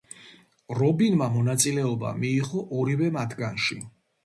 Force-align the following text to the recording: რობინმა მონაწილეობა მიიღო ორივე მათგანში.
რობინმა 0.79 1.27
მონაწილეობა 1.35 2.15
მიიღო 2.25 2.65
ორივე 2.81 3.13
მათგანში. 3.21 3.81